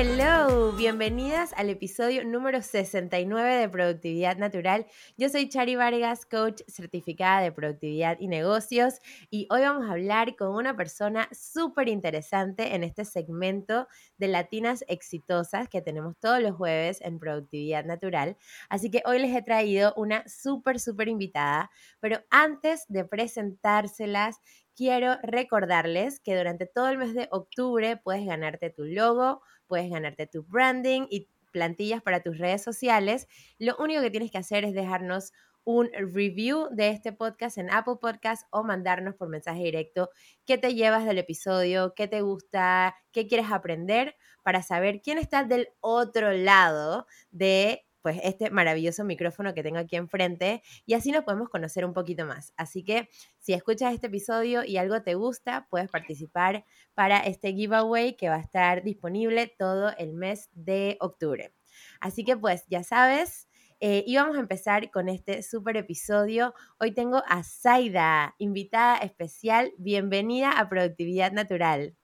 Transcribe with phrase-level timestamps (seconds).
[0.00, 4.86] Hello, bienvenidas al episodio número 69 de Productividad Natural.
[5.16, 10.36] Yo soy Chari Vargas, coach certificada de productividad y negocios y hoy vamos a hablar
[10.36, 16.54] con una persona súper interesante en este segmento de Latinas Exitosas que tenemos todos los
[16.54, 18.36] jueves en Productividad Natural.
[18.68, 24.36] Así que hoy les he traído una súper, súper invitada, pero antes de presentárselas,
[24.78, 30.28] quiero recordarles que durante todo el mes de octubre puedes ganarte tu logo, puedes ganarte
[30.28, 33.26] tu branding y plantillas para tus redes sociales.
[33.58, 35.32] Lo único que tienes que hacer es dejarnos
[35.64, 40.10] un review de este podcast en Apple Podcast o mandarnos por mensaje directo
[40.46, 45.42] qué te llevas del episodio, qué te gusta, qué quieres aprender para saber quién está
[45.42, 51.24] del otro lado de pues este maravilloso micrófono que tengo aquí enfrente y así nos
[51.24, 52.54] podemos conocer un poquito más.
[52.56, 56.64] Así que si escuchas este episodio y algo te gusta, puedes participar
[56.94, 61.52] para este giveaway que va a estar disponible todo el mes de octubre.
[62.00, 63.46] Así que pues ya sabes,
[63.78, 66.54] eh, y vamos a empezar con este súper episodio.
[66.80, 69.74] Hoy tengo a Zaida, invitada especial.
[69.76, 71.94] Bienvenida a Productividad Natural.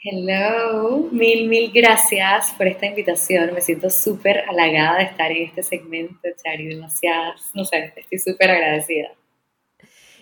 [0.00, 3.52] Hello, mil, mil gracias por esta invitación.
[3.52, 6.68] Me siento súper halagada de estar en este segmento, Chari.
[6.68, 9.08] Demasiadas, no sé, estoy súper agradecida.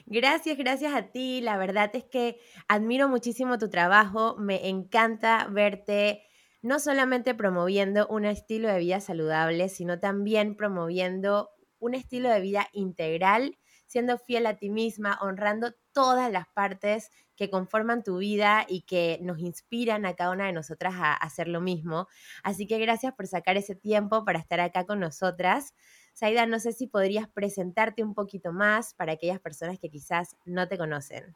[0.06, 1.42] Gracias, gracias a ti.
[1.42, 2.38] La verdad es que
[2.68, 4.36] admiro muchísimo tu trabajo.
[4.38, 6.22] Me encanta verte
[6.62, 12.66] no solamente promoviendo un estilo de vida saludable, sino también promoviendo un estilo de vida
[12.72, 18.82] integral, siendo fiel a ti misma, honrando todas las partes que conforman tu vida y
[18.82, 22.08] que nos inspiran a cada una de nosotras a hacer lo mismo.
[22.42, 25.74] Así que gracias por sacar ese tiempo para estar acá con nosotras.
[26.12, 30.66] Saida, no sé si podrías presentarte un poquito más para aquellas personas que quizás no
[30.66, 31.34] te conocen.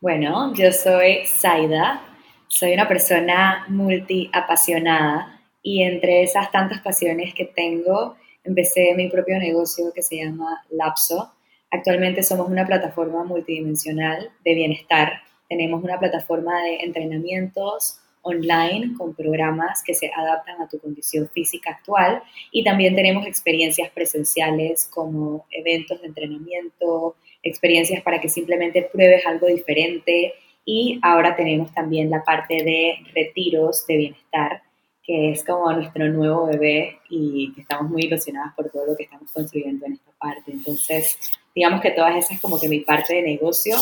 [0.00, 2.02] Bueno, yo soy Saida,
[2.46, 9.92] soy una persona multiapasionada y entre esas tantas pasiones que tengo, empecé mi propio negocio
[9.94, 11.33] que se llama Lapso
[11.74, 15.14] Actualmente somos una plataforma multidimensional de bienestar.
[15.48, 21.72] Tenemos una plataforma de entrenamientos online con programas que se adaptan a tu condición física
[21.72, 29.26] actual y también tenemos experiencias presenciales como eventos de entrenamiento, experiencias para que simplemente pruebes
[29.26, 30.32] algo diferente
[30.64, 34.62] y ahora tenemos también la parte de retiros de bienestar
[35.04, 39.02] que es como nuestro nuevo bebé y que estamos muy ilusionadas por todo lo que
[39.02, 40.52] estamos construyendo en esta parte.
[40.52, 41.18] Entonces,
[41.54, 43.76] digamos que todas esas es como que mi parte de negocio,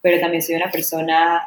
[0.00, 1.42] pero también soy una persona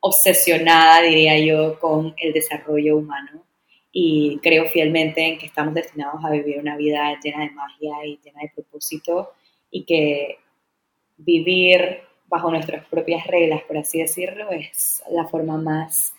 [0.00, 3.44] obsesionada, diría yo, con el desarrollo humano
[3.92, 8.20] y creo fielmente en que estamos destinados a vivir una vida llena de magia y
[8.22, 9.32] llena de propósito
[9.70, 10.38] y que
[11.16, 16.14] vivir bajo nuestras propias reglas, por así decirlo, es la forma más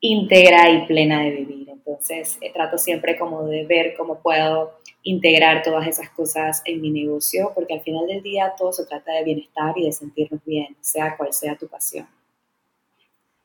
[0.00, 1.68] íntegra y plena de vivir.
[1.70, 4.77] Entonces, eh, trato siempre como de ver cómo puedo
[5.08, 9.12] integrar todas esas cosas en mi negocio, porque al final del día todo se trata
[9.12, 12.06] de bienestar y de sentirnos bien, sea cual sea tu pasión.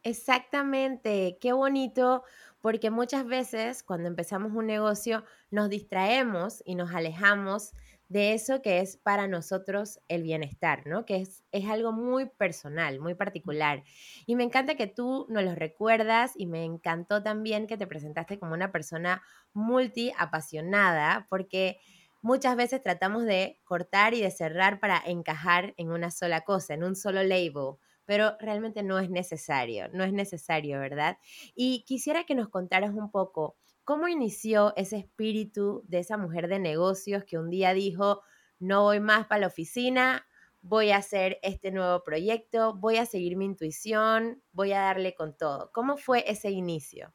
[0.04, 2.24] Exactamente, qué bonito,
[2.60, 7.72] porque muchas veces cuando empezamos un negocio nos distraemos y nos alejamos
[8.10, 11.06] de eso que es para nosotros el bienestar, ¿no?
[11.06, 13.84] Que es, es algo muy personal, muy particular.
[14.26, 18.40] Y me encanta que tú nos lo recuerdas y me encantó también que te presentaste
[18.40, 19.24] como una persona
[19.54, 21.80] multi apasionada, porque
[22.22, 26.84] muchas veces tratamos de cortar y de cerrar para encajar en una sola cosa, en
[26.84, 31.18] un solo label pero realmente no es necesario, no es necesario, ¿verdad?
[31.56, 36.58] Y quisiera que nos contaras un poco ¿Cómo inició ese espíritu de esa mujer de
[36.58, 38.22] negocios que un día dijo,
[38.60, 40.26] no voy más para la oficina,
[40.62, 45.36] voy a hacer este nuevo proyecto, voy a seguir mi intuición, voy a darle con
[45.36, 45.70] todo?
[45.74, 47.12] ¿Cómo fue ese inicio?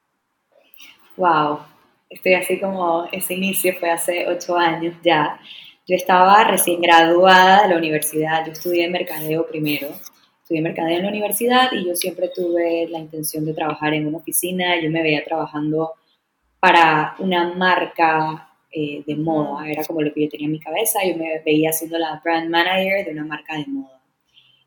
[1.16, 1.60] Wow,
[2.10, 5.40] estoy así como ese inicio fue hace ocho años ya.
[5.86, 9.88] Yo estaba recién graduada de la universidad, yo estudié mercadeo primero,
[10.42, 14.18] estudié mercadeo en la universidad y yo siempre tuve la intención de trabajar en una
[14.18, 15.94] oficina, yo me veía trabajando
[16.60, 21.00] para una marca eh, de moda, era como lo que yo tenía en mi cabeza,
[21.04, 24.00] yo me veía siendo la brand manager de una marca de moda.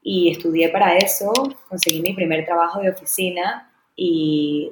[0.01, 1.31] Y estudié para eso,
[1.69, 4.71] conseguí mi primer trabajo de oficina y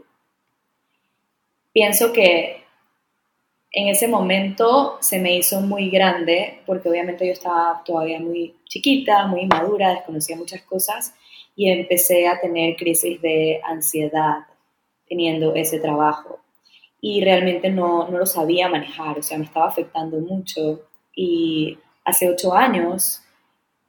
[1.72, 2.64] pienso que
[3.72, 9.28] en ese momento se me hizo muy grande porque obviamente yo estaba todavía muy chiquita,
[9.28, 11.14] muy inmadura, desconocía muchas cosas
[11.56, 14.48] y empecé a tener crisis de ansiedad
[15.08, 16.40] teniendo ese trabajo
[17.02, 20.82] y realmente no, no lo sabía manejar, o sea, me estaba afectando mucho
[21.16, 23.22] y hace ocho años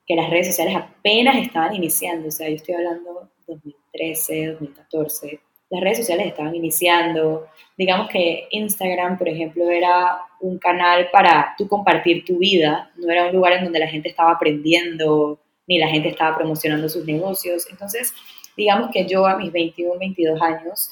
[0.06, 5.40] que las redes sociales apenas estaban iniciando, o sea, yo estoy hablando 2013, 2014,
[5.70, 7.46] las redes sociales estaban iniciando.
[7.78, 13.26] Digamos que Instagram, por ejemplo, era un canal para tú compartir tu vida, no era
[13.26, 17.68] un lugar en donde la gente estaba aprendiendo ni la gente estaba promocionando sus negocios.
[17.70, 18.12] Entonces,
[18.56, 20.90] digamos que yo a mis 21, 22 años,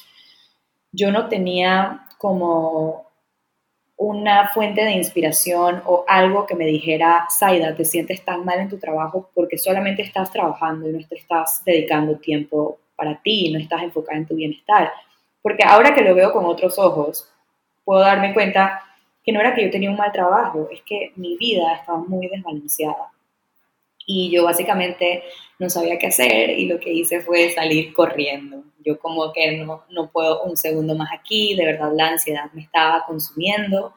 [0.99, 3.07] yo no tenía como
[3.97, 8.69] una fuente de inspiración o algo que me dijera, Saida, te sientes tan mal en
[8.69, 13.59] tu trabajo porque solamente estás trabajando y no te estás dedicando tiempo para ti, no
[13.59, 14.93] estás enfocada en tu bienestar.
[15.41, 17.29] Porque ahora que lo veo con otros ojos,
[17.85, 18.83] puedo darme cuenta
[19.25, 22.29] que no era que yo tenía un mal trabajo, es que mi vida estaba muy
[22.29, 23.13] desbalanceada.
[24.11, 25.23] Y yo básicamente
[25.59, 28.65] no sabía qué hacer y lo que hice fue salir corriendo.
[28.83, 32.63] Yo como que no, no puedo un segundo más aquí, de verdad la ansiedad me
[32.63, 33.93] estaba consumiendo.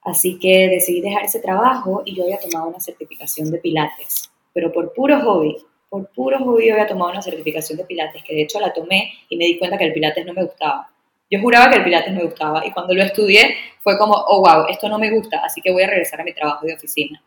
[0.00, 4.72] Así que decidí dejar ese trabajo y yo había tomado una certificación de pilates, pero
[4.72, 5.56] por puro hobby,
[5.88, 9.36] por puro hobby había tomado una certificación de pilates, que de hecho la tomé y
[9.36, 10.88] me di cuenta que el pilates no me gustaba.
[11.28, 14.66] Yo juraba que el pilates me gustaba y cuando lo estudié fue como, oh, wow,
[14.68, 17.20] esto no me gusta, así que voy a regresar a mi trabajo de oficina.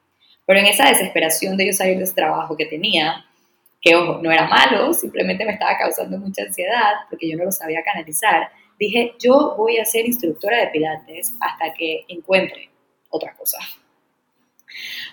[0.45, 3.25] Pero en esa desesperación de yo salir de ese trabajo que tenía,
[3.81, 7.51] que ojo, no era malo, simplemente me estaba causando mucha ansiedad porque yo no lo
[7.51, 8.49] sabía canalizar,
[8.79, 12.69] dije, yo voy a ser instructora de pilates hasta que encuentre
[13.09, 13.57] otra cosa.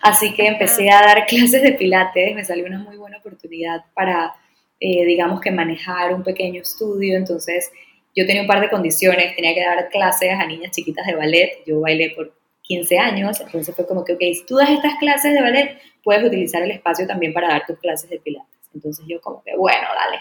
[0.02, 4.34] Así que empecé a dar clases de pilates, me salió una muy buena oportunidad para,
[4.81, 7.70] eh, digamos que manejar un pequeño estudio, entonces
[8.14, 11.62] yo tenía un par de condiciones, tenía que dar clases a niñas chiquitas de ballet,
[11.67, 15.35] yo bailé por 15 años, entonces fue como que, ok, si tú das estas clases
[15.35, 18.49] de ballet, puedes utilizar el espacio también para dar tus clases de pilates.
[18.75, 20.19] Entonces yo como que, bueno, dale,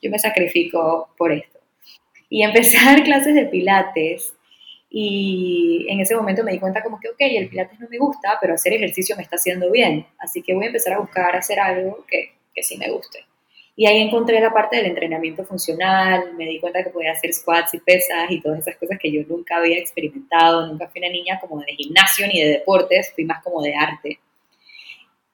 [0.00, 1.60] yo me sacrifico por esto.
[2.28, 4.34] Y empecé a dar clases de pilates
[4.88, 8.38] y en ese momento me di cuenta como que, ok, el pilates no me gusta,
[8.40, 10.06] pero hacer ejercicio me está haciendo bien.
[10.18, 13.24] Así que voy a empezar a buscar hacer algo que, que sí me guste.
[13.74, 17.72] Y ahí encontré la parte del entrenamiento funcional, me di cuenta que podía hacer squats
[17.74, 21.40] y pesas y todas esas cosas que yo nunca había experimentado, nunca fui una niña
[21.40, 24.20] como de gimnasio ni de deportes, fui más como de arte.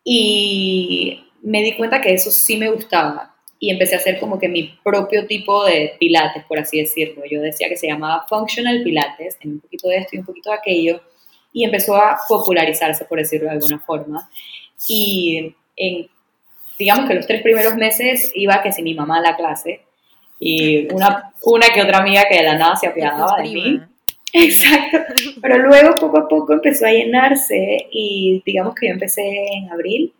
[0.05, 4.49] Y me di cuenta que eso sí me gustaba y empecé a hacer como que
[4.49, 7.25] mi propio tipo de pilates, por así decirlo.
[7.29, 10.51] Yo decía que se llamaba Functional Pilates, en un poquito de esto y un poquito
[10.51, 11.01] de aquello,
[11.53, 14.31] y empezó a popularizarse, por decirlo de alguna forma.
[14.87, 16.09] Y en,
[16.79, 19.81] digamos que los tres primeros meses iba que si mi mamá a la clase,
[20.41, 23.81] y una, una que otra amiga que de la nada se apiadaba de mí.
[24.33, 24.99] Exacto.
[25.41, 30.13] Pero luego poco a poco empezó a llenarse y digamos que yo empecé en abril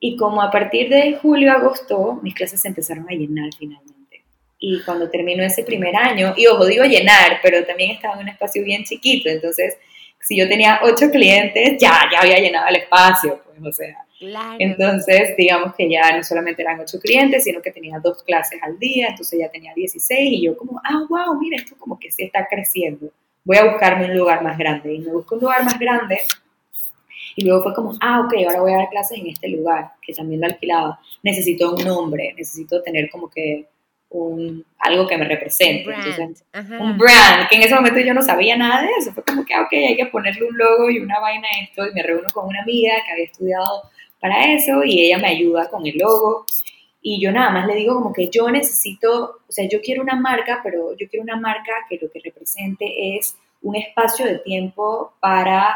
[0.00, 4.22] y como a partir de julio, agosto, mis clases se empezaron a llenar finalmente.
[4.60, 8.28] Y cuando terminó ese primer año, y ojo, digo llenar, pero también estaba en un
[8.28, 9.76] espacio bien chiquito, entonces
[10.20, 13.96] si yo tenía ocho clientes, ya, ya había llenado el espacio, pues, o sea.
[14.58, 18.78] Entonces, digamos que ya no solamente eran ocho clientes, sino que tenía dos clases al
[18.78, 22.24] día, entonces ya tenía 16 y yo como, ah, wow, mira, esto como que sí
[22.24, 23.10] está creciendo.
[23.44, 24.94] Voy a buscarme un lugar más grande.
[24.94, 26.18] Y me busco un lugar más grande
[27.38, 30.12] y luego fue como, ah, ok, ahora voy a dar clases en este lugar, que
[30.12, 30.98] también lo alquilaba.
[31.22, 33.68] Necesito un nombre, necesito tener como que
[34.10, 35.88] un, algo que me represente.
[36.52, 39.12] un brand, que en ese momento yo no sabía nada de eso.
[39.12, 41.86] Fue como que, ah, ok, hay que ponerle un logo y una vaina a esto.
[41.86, 43.84] Y me reúno con una amiga que había estudiado
[44.20, 46.44] para eso y ella me ayuda con el logo.
[47.00, 50.16] Y yo nada más le digo como que yo necesito, o sea, yo quiero una
[50.16, 55.12] marca, pero yo quiero una marca que lo que represente es un espacio de tiempo
[55.20, 55.74] para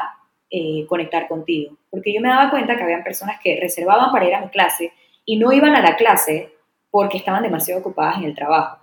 [0.51, 1.77] eh, conectar contigo.
[1.91, 4.93] Porque yo me daba cuenta que habían personas que reservaban para ir a mi clase
[5.25, 6.51] y no iban a la clase
[6.91, 8.79] porque estaban demasiado ocupadas en el trabajo.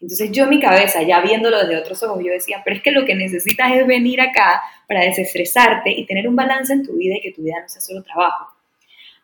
[0.00, 2.90] Entonces yo en mi cabeza, ya viéndolo desde otros ojos, yo decía, pero es que
[2.90, 7.16] lo que necesitas es venir acá para desestresarte y tener un balance en tu vida
[7.16, 8.59] y que tu vida no sea solo trabajo.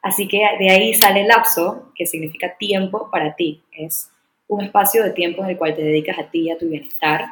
[0.06, 3.60] Así que de ahí sale el lapso, que significa tiempo para ti.
[3.72, 4.08] Es
[4.46, 7.26] un espacio de tiempo en el cual te dedicas a ti y a tu bienestar.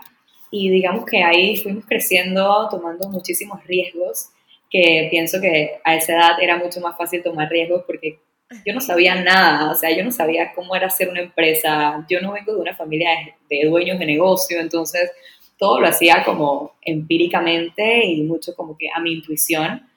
[0.50, 4.30] Y digamos que ahí fuimos creciendo, tomando muchísimos riesgos
[4.68, 8.18] que pienso que a esa edad era mucho más fácil tomar riesgos porque
[8.66, 12.20] yo no sabía nada, o sea, yo no sabía cómo era ser una empresa, yo
[12.20, 13.10] no vengo de una familia
[13.48, 15.12] de, dueños de negocio, entonces
[15.58, 19.88] todo lo hacía como empíricamente y mucho como que a mi intuición.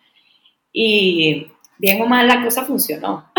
[0.71, 3.31] Y bien o mal la cosa funcionó.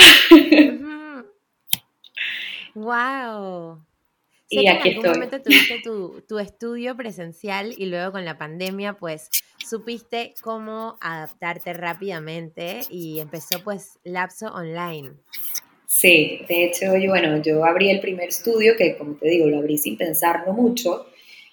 [2.74, 3.82] ¡Wow!
[4.50, 8.94] y aquí en algún momento tuviste tu, tu, estudio presencial y luego con la pandemia,
[8.94, 9.28] pues
[9.68, 15.10] supiste cómo adaptarte rápidamente y empezó pues Lapso Online.
[15.86, 19.58] Sí, de hecho, yo, bueno, yo abrí el primer estudio, que como te digo, lo
[19.58, 21.06] abrí sin pensarlo mucho.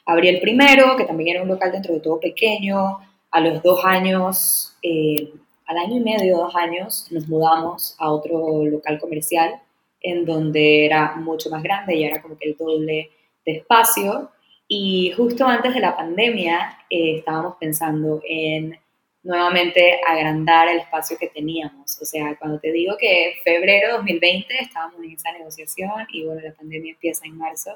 [0.06, 3.00] Abrí el primero, que también era un local dentro de todo pequeño.
[3.32, 5.32] A los dos años, eh,
[5.68, 9.62] al año y medio, dos años, nos mudamos a otro local comercial
[10.02, 13.10] en donde era mucho más grande y era como que el doble
[13.46, 14.32] de espacio.
[14.68, 18.80] Y justo antes de la pandemia eh, estábamos pensando en
[19.24, 22.00] nuevamente agrandar el espacio que teníamos.
[22.00, 26.54] O sea, cuando te digo que febrero 2020 estábamos en esa negociación y bueno, la
[26.54, 27.72] pandemia empieza en marzo.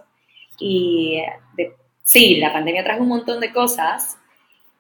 [0.60, 1.24] Y
[2.04, 4.18] sí, la pandemia trajo un montón de cosas,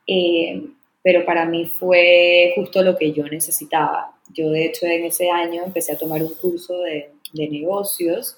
[0.05, 0.61] eh,
[1.03, 4.15] pero para mí fue justo lo que yo necesitaba.
[4.33, 8.37] Yo de hecho en ese año empecé a tomar un curso de de negocios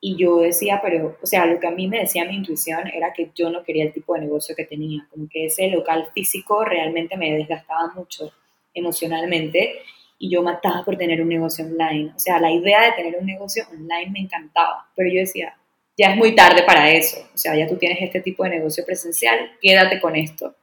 [0.00, 3.12] y yo decía, pero, o sea, lo que a mí me decía mi intuición era
[3.12, 6.64] que yo no quería el tipo de negocio que tenía, como que ese local físico
[6.64, 8.32] realmente me desgastaba mucho
[8.72, 9.80] emocionalmente
[10.18, 12.12] y yo mataba por tener un negocio online.
[12.16, 15.54] O sea, la idea de tener un negocio online me encantaba, pero yo decía,
[15.98, 18.84] ya es muy tarde para eso, o sea, ya tú tienes este tipo de negocio
[18.86, 20.54] presencial, quédate con esto.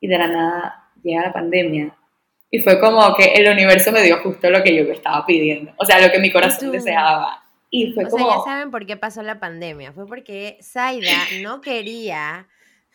[0.00, 1.94] Y de la nada llega la pandemia
[2.50, 5.84] y fue como que el universo me dio justo lo que yo estaba pidiendo, o
[5.84, 7.44] sea, lo que mi corazón deseaba.
[7.70, 8.26] Y fue o como...
[8.26, 9.92] sea, ya saben por qué pasó la pandemia.
[9.92, 11.12] Fue porque Zaida
[11.42, 12.48] no quería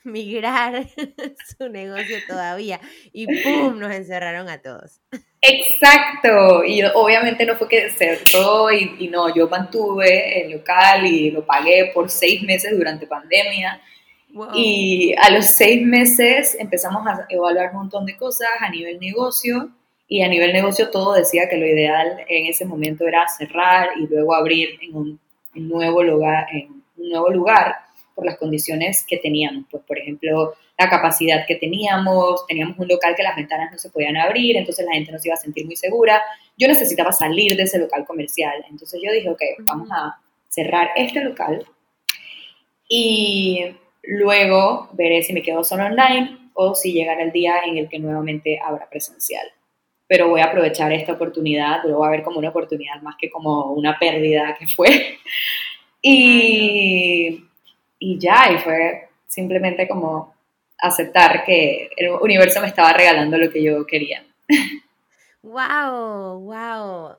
[0.03, 0.87] migrar
[1.57, 2.79] su negocio todavía.
[3.11, 3.77] Y ¡pum!
[3.77, 5.01] Nos encerraron a todos.
[5.41, 6.63] Exacto.
[6.63, 11.45] Y obviamente no fue que cerró y, y no, yo mantuve el local y lo
[11.45, 13.79] pagué por seis meses durante pandemia.
[14.55, 19.69] Y a los seis meses empezamos a evaluar un montón de cosas a nivel negocio
[20.07, 24.07] y a nivel negocio todo decía que lo ideal en ese momento era cerrar y
[24.07, 25.19] luego abrir en un,
[25.53, 27.75] nuevo lugar, en un nuevo lugar
[28.15, 29.65] por las condiciones que teníamos.
[29.69, 33.91] Pues, por ejemplo, la capacidad que teníamos, teníamos un local que las ventanas no se
[33.91, 36.21] podían abrir, entonces la gente no se iba a sentir muy segura.
[36.57, 41.23] Yo necesitaba salir de ese local comercial, entonces yo dije, ok, vamos a cerrar este
[41.23, 41.65] local
[42.87, 47.89] y Luego veré si me quedo solo online o si llegará el día en el
[47.89, 49.47] que nuevamente habrá presencial.
[50.07, 53.29] Pero voy a aprovechar esta oportunidad, lo voy a ver como una oportunidad más que
[53.29, 55.17] como una pérdida que fue.
[56.05, 57.45] Y,
[57.97, 60.33] y ya, y fue simplemente como
[60.77, 64.21] aceptar que el universo me estaba regalando lo que yo quería.
[65.41, 66.39] ¡Wow!
[66.41, 67.15] ¡Wow!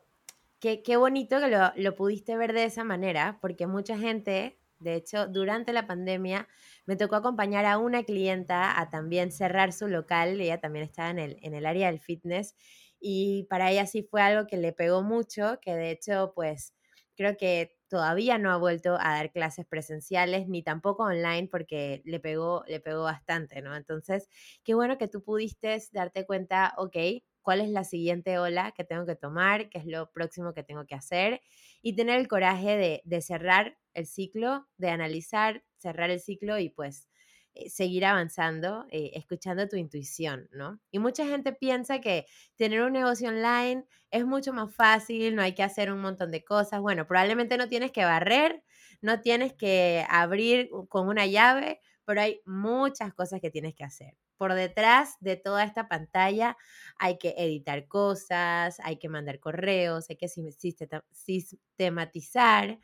[0.61, 4.97] Qué, qué bonito que lo, lo pudiste ver de esa manera, porque mucha gente, de
[4.97, 6.47] hecho, durante la pandemia,
[6.87, 11.19] me tocó acompañar a una clienta a también cerrar su local, ella también estaba en
[11.19, 12.55] el, en el área del fitness
[13.01, 16.75] y para ella sí fue algo que le pegó mucho, que de hecho pues
[17.17, 22.19] creo que todavía no ha vuelto a dar clases presenciales ni tampoco online porque le
[22.21, 23.77] pegó, le pegó bastante, ¿no?
[23.77, 24.29] Entonces,
[24.65, 26.97] qué bueno que tú pudiste darte cuenta, ok,
[27.43, 30.87] cuál es la siguiente ola que tengo que tomar, qué es lo próximo que tengo
[30.87, 31.41] que hacer
[31.83, 36.71] y tener el coraje de, de cerrar el ciclo, de analizar, cerrar el ciclo y
[36.71, 37.09] pues
[37.55, 40.81] eh, seguir avanzando, eh, escuchando tu intuición, ¿no?
[40.91, 42.27] Y mucha gente piensa que
[42.57, 46.45] tener un negocio online es mucho más fácil, no hay que hacer un montón de
[46.45, 46.81] cosas.
[46.81, 48.65] Bueno, probablemente no tienes que barrer,
[49.03, 54.17] no tienes que abrir con una llave, pero hay muchas cosas que tienes que hacer.
[54.37, 56.57] Por detrás de toda esta pantalla
[56.99, 62.81] hay que editar cosas, hay que mandar correos, hay que sistematizar,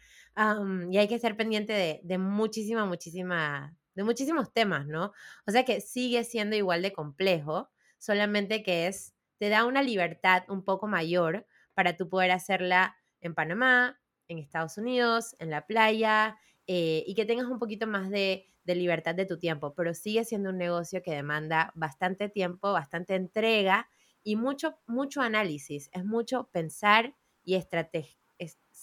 [0.90, 5.12] y hay que ser pendiente de, de muchísima, muchísima, de muchísimos temas, ¿no?
[5.46, 10.44] O sea que sigue siendo igual de complejo, solamente que es, te da una libertad
[10.48, 16.38] un poco mayor para tú poder hacerla en Panamá, en Estados Unidos, en la playa,
[16.66, 20.24] eh, y que tengas un poquito más de, de, libertad de tu tiempo, pero sigue
[20.24, 23.88] siendo un negocio que demanda bastante tiempo, bastante entrega
[24.22, 28.19] y mucho, mucho análisis, es mucho pensar y estrategia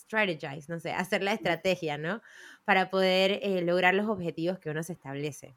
[0.08, 2.22] strategize, no sé, hacer la estrategia, ¿no?
[2.66, 5.54] Para poder eh, lograr los objetivos que uno se establece.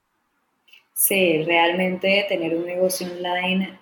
[0.93, 3.79] Sí, realmente tener un negocio online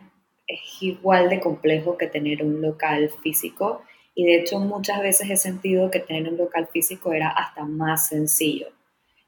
[0.47, 3.83] es igual de complejo que tener un local físico
[4.15, 8.09] y de hecho muchas veces he sentido que tener un local físico era hasta más
[8.09, 8.69] sencillo.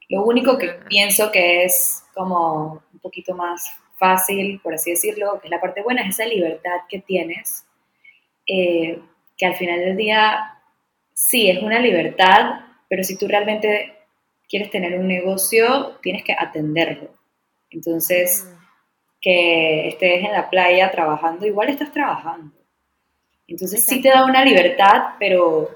[0.09, 5.47] Lo único que pienso que es como un poquito más fácil, por así decirlo, que
[5.47, 7.65] es la parte buena, es esa libertad que tienes,
[8.47, 8.99] eh,
[9.37, 10.60] que al final del día
[11.21, 13.93] sí, es una libertad, pero si tú realmente
[14.49, 17.09] quieres tener un negocio, tienes que atenderlo.
[17.69, 18.51] Entonces,
[19.21, 22.51] que estés en la playa trabajando, igual estás trabajando.
[23.47, 25.69] Entonces sí te da una libertad, pero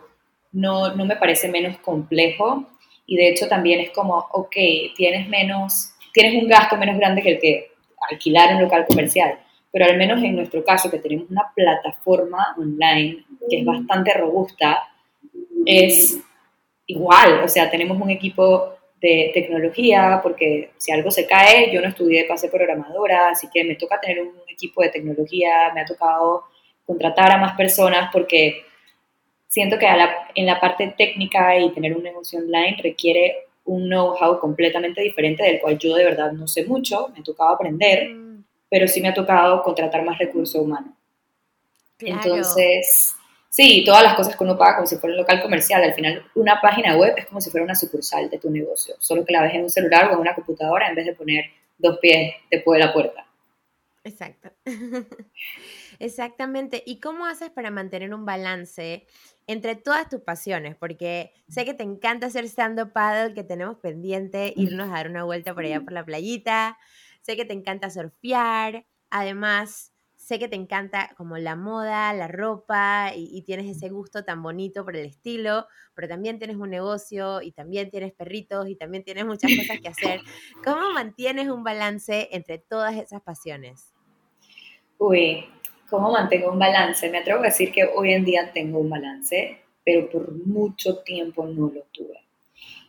[0.51, 2.67] no, no me parece menos complejo.
[3.05, 4.55] Y de hecho también es como, ok,
[4.95, 7.71] tienes menos, tienes un gasto menos grande que el que
[8.09, 9.39] alquilar un local comercial.
[9.71, 14.81] Pero al menos en nuestro caso, que tenemos una plataforma online que es bastante robusta,
[15.65, 16.19] es
[16.87, 21.89] igual, o sea, tenemos un equipo de tecnología, porque si algo se cae, yo no
[21.89, 25.85] estudié para ser programadora, así que me toca tener un equipo de tecnología, me ha
[25.85, 26.43] tocado
[26.85, 28.63] contratar a más personas porque
[29.47, 29.87] siento que
[30.35, 35.59] en la parte técnica y tener un negocio online requiere un know-how completamente diferente del
[35.59, 38.43] cual yo de verdad no sé mucho, me ha tocado aprender, mm.
[38.69, 40.93] pero sí me ha tocado contratar más recursos humanos.
[41.99, 43.15] Entonces,
[43.55, 46.25] sí, todas las cosas que uno paga como si fuera un local comercial, al final
[46.35, 49.43] una página web es como si fuera una sucursal de tu negocio, solo que la
[49.43, 51.45] ves en un celular o en una computadora en vez de poner
[51.77, 53.25] dos pies después de la puerta.
[54.03, 54.51] Exacto.
[55.99, 56.83] Exactamente.
[56.85, 59.07] ¿Y cómo haces para mantener un balance
[59.47, 60.75] entre todas tus pasiones?
[60.75, 65.23] Porque sé que te encanta hacer stand-up paddle, que tenemos pendiente, irnos a dar una
[65.23, 66.77] vuelta por allá por la playita.
[67.21, 68.85] Sé que te encanta surfear.
[69.09, 69.94] Además,
[70.25, 74.83] sé que te encanta como la moda, la ropa y, tienes ese gusto tan bonito
[74.83, 79.25] por el estilo, pero también tienes un negocio y también tienes perritos y también tienes
[79.25, 80.21] muchas cosas que hacer.
[80.65, 83.93] ¿Cómo mantienes un balance entre todas esas pasiones?
[84.97, 85.45] Uy,
[85.89, 87.07] ¿Cómo mantengo un balance?
[87.11, 91.45] Me atrevo a decir que hoy en día tengo un balance, pero por mucho tiempo
[91.45, 92.25] no lo tuve.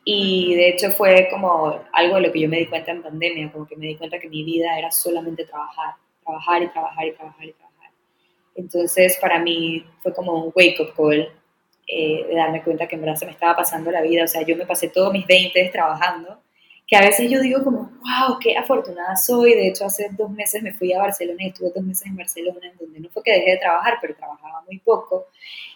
[0.05, 3.53] Y de hecho fue como algo de lo que yo me di cuenta en pandemia,
[3.53, 7.13] como que me di cuenta que mi vida era solamente trabajar, trabajar y trabajar y
[7.13, 7.91] trabajar y trabajar.
[8.57, 11.29] Entonces para mí fue como un wake-up call
[11.87, 14.25] eh, de darme cuenta que en verdad se me estaba pasando la vida.
[14.25, 16.41] O sea, yo me pasé todos mis 20 trabajando
[16.87, 19.55] que a veces yo digo como, wow, qué afortunada soy.
[19.55, 22.61] De hecho, hace dos meses me fui a Barcelona y estuve dos meses en Barcelona,
[22.71, 25.27] en donde no fue que dejé de trabajar, pero trabajaba muy poco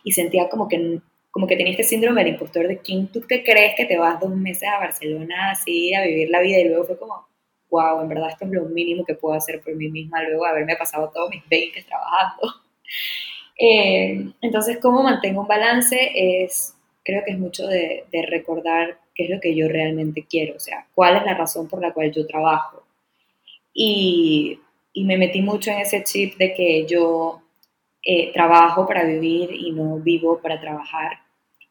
[0.04, 3.42] y sentía como que, como que tenía este síndrome del impostor de quién tú te
[3.42, 6.84] crees que te vas dos meses a Barcelona así a vivir la vida y luego
[6.84, 7.26] fue como,
[7.70, 10.50] wow, en verdad esto es lo mínimo que puedo hacer por mí misma luego de
[10.50, 12.54] haberme pasado todos mis 20 trabajando.
[13.62, 16.12] Eh, entonces, ¿cómo mantengo un balance?
[16.14, 20.58] Es, creo que es mucho de, recordar qué es lo que yo realmente quiero, o
[20.58, 22.82] sea, cuál es la razón por la cual yo trabajo.
[23.74, 24.60] Y,
[24.94, 27.42] y me metí mucho en ese chip de que yo
[28.02, 31.18] eh, trabajo para vivir y no vivo para trabajar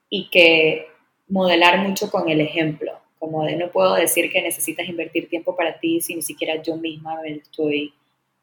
[0.09, 0.85] y que
[1.27, 5.77] modelar mucho con el ejemplo, como de no puedo decir que necesitas invertir tiempo para
[5.79, 7.93] ti si ni siquiera yo misma me lo estoy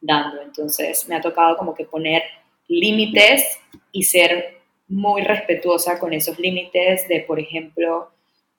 [0.01, 0.43] dando.
[0.43, 2.23] Entonces me ha tocado como que poner
[2.69, 3.59] límites
[3.91, 4.59] y ser
[4.89, 8.11] muy respetuosa con esos límites de, por ejemplo,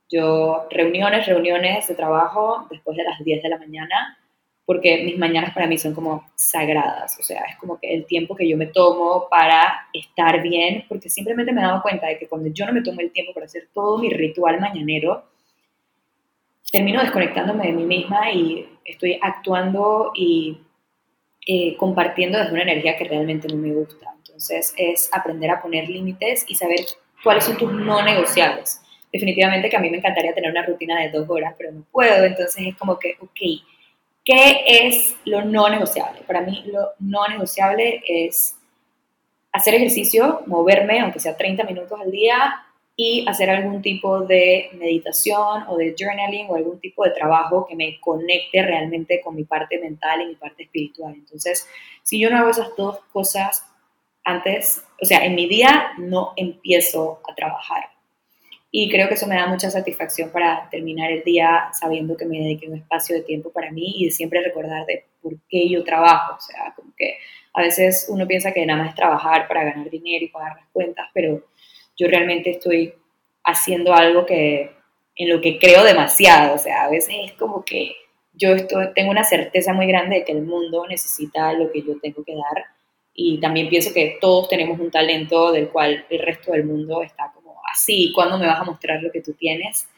[0.10, 4.18] yo, reuniones, reuniones de trabajo después de las 10 de la mañana,
[4.66, 8.36] porque mis mañanas para mí son como sagradas, o sea, es como que el tiempo
[8.36, 12.28] que yo me tomo para estar bien, porque simplemente me he dado cuenta de que
[12.28, 15.24] cuando yo no me tomo el tiempo para hacer todo mi ritual mañanero,
[16.72, 20.60] termino desconectándome de mí misma y estoy actuando y
[21.46, 24.14] eh, compartiendo desde una energía que realmente no me gusta.
[24.18, 26.80] Entonces es aprender a poner límites y saber
[27.24, 31.10] cuáles son tus no negociables definitivamente que a mí me encantaría tener una rutina de
[31.10, 32.26] dos horas, pero no puedo.
[32.26, 33.40] Entonces es como que, ok,
[34.24, 36.22] ¿qué es lo no negociable?
[36.28, 38.56] Para mí lo no negociable es
[39.52, 42.67] hacer ejercicio, moverme, aunque sea 30 minutos al día,
[43.00, 47.76] y hacer algún tipo de meditación o de journaling o algún tipo de trabajo que
[47.76, 51.14] me conecte realmente con mi parte mental y mi parte espiritual.
[51.14, 51.70] Entonces,
[52.02, 53.64] si yo no hago esas dos cosas
[54.24, 57.84] antes, o sea, en mi día no empiezo a trabajar.
[58.72, 62.40] Y creo que eso me da mucha satisfacción para terminar el día sabiendo que me
[62.40, 66.36] dediqué un espacio de tiempo para mí y siempre recordar de por qué yo trabajo.
[66.36, 67.20] O sea, como que
[67.54, 70.68] a veces uno piensa que nada más es trabajar para ganar dinero y pagar las
[70.74, 71.44] cuentas, pero
[71.98, 72.94] yo realmente estoy
[73.44, 74.72] haciendo algo que
[75.16, 76.56] en lo que creo demasiado.
[76.56, 77.96] O sea, a veces es como que
[78.34, 82.00] yo estoy, tengo una certeza muy grande de que el mundo necesita lo que yo
[82.00, 82.66] tengo que dar
[83.20, 87.32] y también pienso que todos tenemos un talento del cual el resto del mundo está
[87.34, 89.90] como así, ¿cuándo me vas a mostrar lo que tú tienes?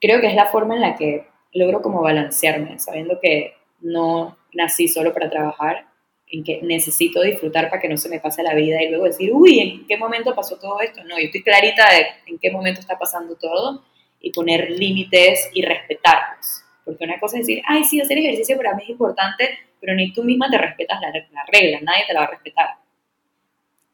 [0.00, 4.86] Creo que es la forma en la que logro como balancearme, sabiendo que no nací
[4.86, 5.86] solo para trabajar,
[6.32, 9.30] en que necesito disfrutar para que no se me pase la vida y luego decir,
[9.32, 11.04] uy, ¿en qué momento pasó todo esto?
[11.04, 13.84] No, yo estoy clarita de en qué momento está pasando todo
[14.18, 16.64] y poner límites y respetarlos.
[16.86, 20.12] Porque una cosa es decir, ay, sí, hacer ejercicio para mí es importante, pero ni
[20.14, 22.68] tú misma te respetas la, la regla, nadie te la va a respetar.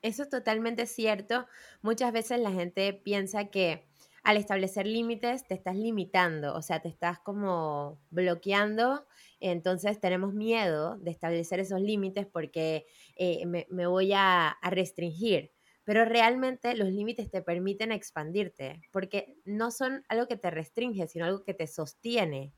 [0.01, 1.47] Eso es totalmente cierto.
[1.83, 3.88] Muchas veces la gente piensa que
[4.29, 9.07] al establecer límites te estás limitando, o sea, te estás como bloqueando,
[9.41, 12.85] entonces tenemos miedo de establecer esos límites porque
[13.17, 15.51] eh, me, voy a, a restringir
[15.85, 21.25] pero realmente los límites te permiten expandirte, porque no son algo que te restringe, sino
[21.25, 22.53] algo que te sostiene.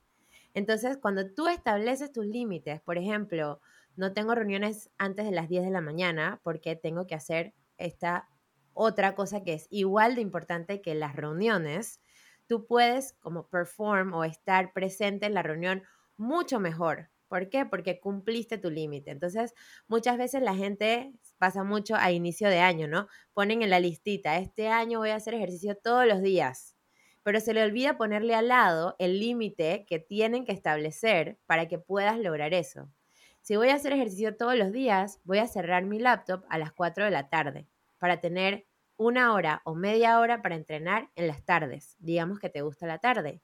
[0.52, 3.60] Entonces, cuando tú estableces tus límites, por ejemplo,
[3.94, 8.28] no tengo reuniones antes de las 10 de la mañana porque tengo que hacer esta
[8.74, 12.00] otra cosa que es igual de importante que las reuniones,
[12.46, 15.82] tú puedes como perform o estar presente en la reunión
[16.16, 17.10] mucho mejor.
[17.28, 17.64] ¿Por qué?
[17.64, 19.12] Porque cumpliste tu límite.
[19.12, 19.54] Entonces,
[19.86, 23.06] muchas veces la gente pasa mucho a inicio de año, ¿no?
[23.34, 26.76] Ponen en la listita, este año voy a hacer ejercicio todos los días,
[27.22, 31.78] pero se le olvida ponerle al lado el límite que tienen que establecer para que
[31.78, 32.90] puedas lograr eso.
[33.42, 36.72] Si voy a hacer ejercicio todos los días, voy a cerrar mi laptop a las
[36.72, 37.68] 4 de la tarde
[38.00, 38.66] para tener
[38.98, 41.96] una hora o media hora para entrenar en las tardes.
[42.00, 43.42] Digamos que te gusta la tarde.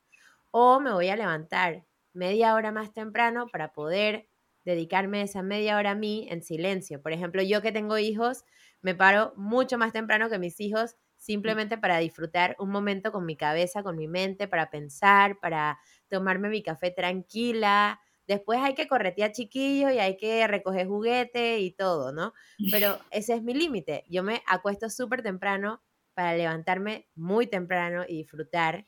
[0.50, 4.28] O me voy a levantar media hora más temprano para poder
[4.64, 7.02] dedicarme esa media hora a mí en silencio.
[7.02, 8.44] Por ejemplo, yo que tengo hijos,
[8.82, 13.36] me paro mucho más temprano que mis hijos simplemente para disfrutar un momento con mi
[13.36, 19.32] cabeza, con mi mente, para pensar, para tomarme mi café tranquila, Después hay que corretear
[19.32, 22.32] chiquillos y hay que recoger juguete y todo, ¿no?
[22.70, 24.04] Pero ese es mi límite.
[24.08, 25.82] Yo me acuesto súper temprano
[26.14, 28.86] para levantarme muy temprano y disfrutar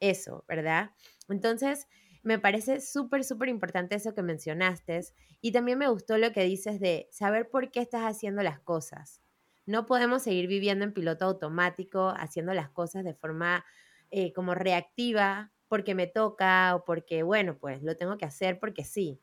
[0.00, 0.90] eso, ¿verdad?
[1.28, 1.86] Entonces,
[2.22, 5.00] me parece súper, súper importante eso que mencionaste
[5.40, 9.20] y también me gustó lo que dices de saber por qué estás haciendo las cosas.
[9.66, 13.64] No podemos seguir viviendo en piloto automático, haciendo las cosas de forma
[14.10, 18.84] eh, como reactiva, porque me toca o porque, bueno, pues lo tengo que hacer porque
[18.84, 19.22] sí,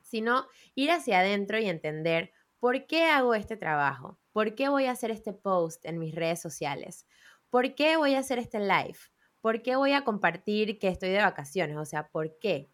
[0.00, 4.92] sino ir hacia adentro y entender por qué hago este trabajo, por qué voy a
[4.92, 7.06] hacer este post en mis redes sociales,
[7.50, 8.96] por qué voy a hacer este live,
[9.42, 12.70] por qué voy a compartir que estoy de vacaciones, o sea, por qué.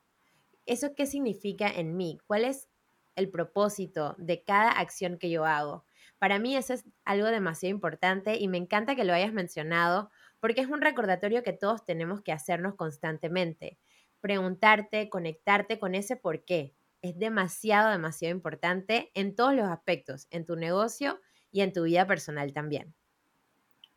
[0.64, 2.20] ¿Eso qué significa en mí?
[2.28, 2.68] ¿Cuál es
[3.16, 5.86] el propósito de cada acción que yo hago?
[6.20, 10.60] Para mí eso es algo demasiado importante y me encanta que lo hayas mencionado porque
[10.60, 13.78] es un recordatorio que todos tenemos que hacernos constantemente.
[14.20, 16.74] Preguntarte, conectarte con ese por qué.
[17.00, 21.20] Es demasiado, demasiado importante en todos los aspectos, en tu negocio
[21.52, 22.92] y en tu vida personal también.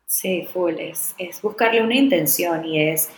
[0.06, 3.10] Sí, full, es, buscarle una intención y es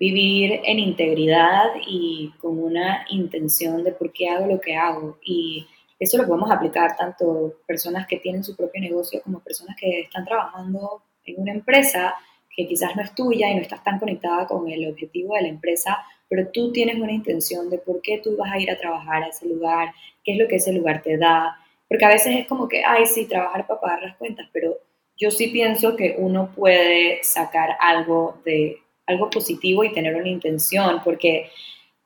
[0.00, 5.18] vivir en integridad y con una intención de por qué hago lo que hago.
[5.22, 5.68] Y
[6.00, 10.24] eso lo podemos aplicar tanto personas que tienen su propio negocio como personas que están
[10.24, 12.16] trabajando en una empresa
[12.54, 15.48] que quizás no es tuya y no estás tan conectada con el objetivo de la
[15.48, 19.22] empresa, pero tú tienes una intención de por qué tú vas a ir a trabajar
[19.22, 19.92] a ese lugar,
[20.24, 21.56] qué es lo que ese lugar te da,
[21.88, 24.78] porque a veces es como que, ay, sí, trabajar para pagar las cuentas, pero
[25.16, 31.00] yo sí pienso que uno puede sacar algo de algo positivo y tener una intención,
[31.04, 31.50] porque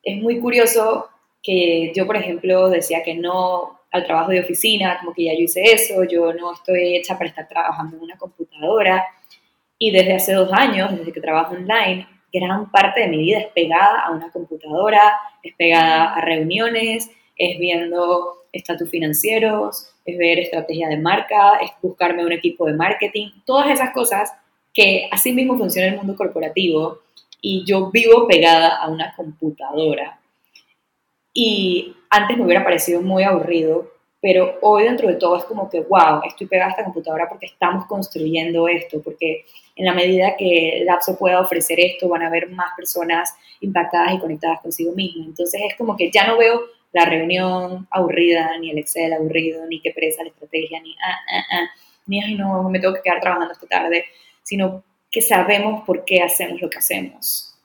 [0.02, 1.08] es muy curioso
[1.42, 5.40] que yo, por ejemplo, decía que no al trabajo de oficina, como que ya yo
[5.40, 9.06] hice eso, yo no estoy hecha para estar trabajando en una computadora,
[9.78, 13.46] y desde hace dos años, desde que trabajo online, gran parte de mi vida es
[13.48, 20.88] pegada a una computadora, es pegada a reuniones, es viendo estatus financieros, es ver estrategia
[20.88, 24.32] de marca, es buscarme un equipo de marketing, todas esas cosas
[24.72, 27.00] que así mismo funciona el mundo corporativo
[27.40, 30.20] y yo vivo pegada a una computadora.
[31.32, 33.90] Y antes me hubiera parecido muy aburrido
[34.26, 37.46] pero hoy dentro de todo es como que, wow, estoy pegada a esta computadora porque
[37.46, 39.44] estamos construyendo esto, porque
[39.76, 44.18] en la medida que Lapso pueda ofrecer esto, van a haber más personas impactadas y
[44.18, 45.28] conectadas consigo mismas.
[45.28, 46.60] Entonces es como que ya no veo
[46.92, 51.44] la reunión aburrida, ni el Excel aburrido, ni qué presa la estrategia, ni, ah, ah,
[51.52, 51.70] ah,
[52.06, 54.06] ni, ay, no, me tengo que quedar trabajando esta tarde,
[54.42, 57.55] sino que sabemos por qué hacemos lo que hacemos.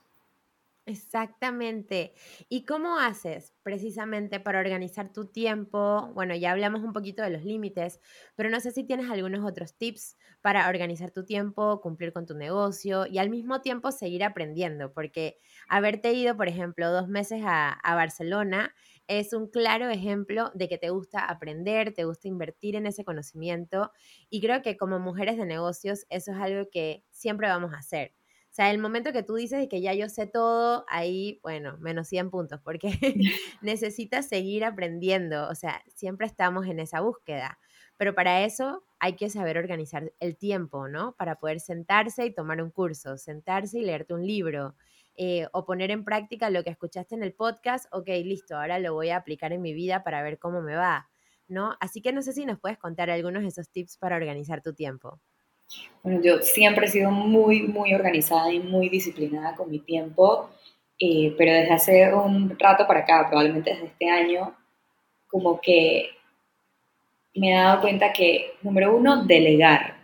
[0.87, 2.13] Exactamente.
[2.49, 6.11] ¿Y cómo haces precisamente para organizar tu tiempo?
[6.15, 7.99] Bueno, ya hablamos un poquito de los límites,
[8.35, 12.33] pero no sé si tienes algunos otros tips para organizar tu tiempo, cumplir con tu
[12.35, 15.37] negocio y al mismo tiempo seguir aprendiendo, porque
[15.69, 18.73] haberte ido, por ejemplo, dos meses a, a Barcelona
[19.07, 23.91] es un claro ejemplo de que te gusta aprender, te gusta invertir en ese conocimiento
[24.31, 28.15] y creo que como mujeres de negocios eso es algo que siempre vamos a hacer
[28.51, 32.09] o sea, el momento que tú dices que ya yo sé todo, ahí, bueno, menos
[32.09, 32.91] 100 puntos, porque
[33.61, 35.47] necesitas seguir aprendiendo.
[35.47, 37.59] O sea, siempre estamos en esa búsqueda.
[37.95, 41.15] Pero para eso hay que saber organizar el tiempo, ¿no?
[41.15, 44.75] Para poder sentarse y tomar un curso, sentarse y leerte un libro.
[45.15, 48.93] Eh, o poner en práctica lo que escuchaste en el podcast, ok, listo, ahora lo
[48.93, 51.09] voy a aplicar en mi vida para ver cómo me va,
[51.47, 51.75] ¿no?
[51.79, 54.73] Así que no sé si nos puedes contar algunos de esos tips para organizar tu
[54.73, 55.21] tiempo.
[56.03, 60.49] Bueno, yo siempre he sido muy, muy organizada y muy disciplinada con mi tiempo,
[60.99, 64.55] eh, pero desde hace un rato para acá, probablemente desde este año,
[65.27, 66.09] como que
[67.35, 70.01] me he dado cuenta que, número uno, delegar.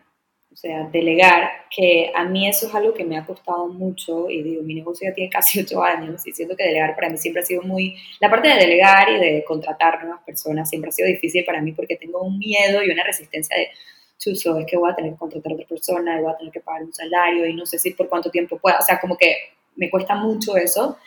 [0.52, 4.42] O sea, delegar, que a mí eso es algo que me ha costado mucho y
[4.42, 7.44] digo, mi negocio ya tiene casi ocho años y siento que delegar para mí siempre
[7.44, 7.96] ha sido muy...
[8.20, 11.74] La parte de delegar y de contratar nuevas personas siempre ha sido difícil para mí
[11.74, 13.70] porque tengo un miedo y una resistencia de,
[14.18, 16.54] chuso, es que voy a tener que contratar a otra persona y voy a tener
[16.54, 19.18] que pagar un salario y no sé si por cuánto tiempo pueda, o sea, como
[19.18, 19.36] que
[19.76, 20.98] me cuesta mucho eso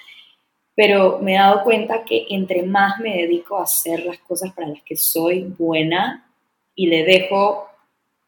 [0.81, 4.68] pero me he dado cuenta que entre más me dedico a hacer las cosas para
[4.68, 6.27] las que soy buena
[6.75, 7.66] y le dejo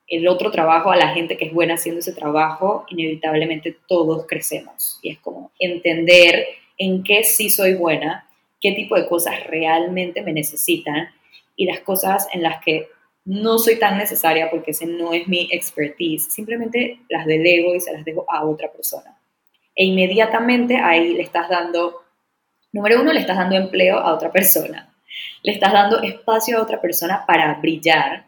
[0.06, 4.98] el otro trabajo a la gente que es buena haciendo ese trabajo, inevitablemente todos crecemos.
[5.00, 6.44] Y es como entender
[6.76, 8.28] en qué sí soy buena,
[8.60, 11.08] qué tipo de cosas realmente me necesitan
[11.56, 12.88] y las cosas en las que
[13.24, 17.92] no soy tan necesaria porque ese no es mi expertise, simplemente las delego y se
[17.92, 19.18] las dejo a otra persona.
[19.74, 22.02] E inmediatamente ahí le estás dando
[22.72, 24.94] Número uno, le estás dando empleo a otra persona.
[25.42, 28.24] Le estás dando espacio a otra persona para brillar.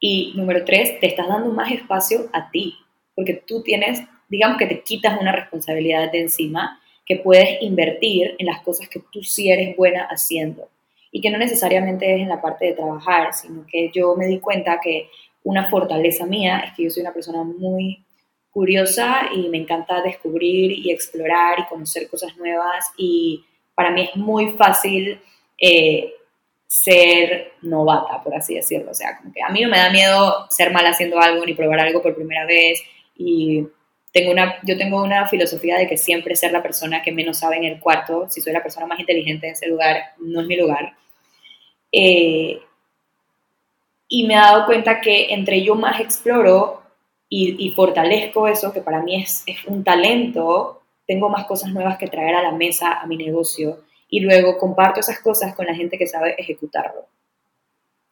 [0.00, 2.74] Y número tres, te estás dando más espacio a ti,
[3.14, 8.46] porque tú tienes, digamos que te quitas una responsabilidad de encima que puedes invertir en
[8.46, 10.70] las cosas que tú sí eres buena haciendo.
[11.10, 14.40] Y que no necesariamente es en la parte de trabajar, sino que yo me di
[14.40, 15.08] cuenta que
[15.44, 18.04] una fortaleza mía es que yo soy una persona muy
[18.50, 24.16] curiosa y me encanta descubrir y explorar y conocer cosas nuevas y para mí es
[24.16, 25.20] muy fácil
[25.60, 26.12] eh,
[26.66, 28.90] ser novata, por así decirlo.
[28.90, 31.54] O sea, como que a mí no me da miedo ser mal haciendo algo ni
[31.54, 32.82] probar algo por primera vez.
[33.16, 33.66] Y
[34.16, 37.58] tengo una, yo tengo una filosofía de que siempre ser la persona que menos sabe
[37.58, 40.56] en el cuarto, si soy la persona más inteligente en ese lugar, no es mi
[40.56, 40.94] lugar.
[41.92, 42.58] Eh,
[44.08, 46.80] y me he dado cuenta que entre yo más exploro
[47.28, 52.06] y, fortalezco eso, que para mí es, es un talento, tengo más cosas nuevas que
[52.06, 55.98] traer a la mesa a mi negocio y luego comparto esas cosas con la gente
[55.98, 57.04] que sabe ejecutarlo.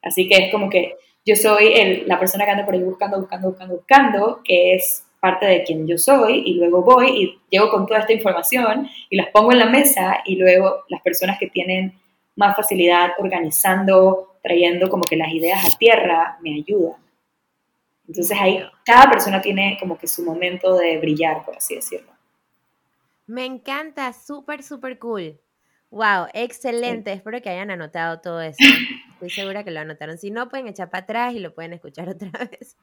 [0.02, 3.48] Así que es como que yo soy la persona que anda por ahí buscando, buscando,
[3.48, 7.86] buscando, buscando, que es parte de quien yo soy y luego voy y llego con
[7.86, 11.98] toda esta información y las pongo en la mesa y luego las personas que tienen
[12.36, 17.00] más facilidad organizando, trayendo como que las ideas a tierra, me ayudan.
[18.06, 22.12] Entonces ahí cada persona tiene como que su momento de brillar, por así decirlo.
[23.26, 25.40] Me encanta, súper, súper cool.
[25.88, 27.14] Wow, excelente.
[27.14, 28.62] Espero que hayan anotado todo eso.
[29.26, 30.18] Estoy segura que lo anotaron.
[30.18, 32.76] Si no, pueden echar para atrás y lo pueden escuchar otra vez.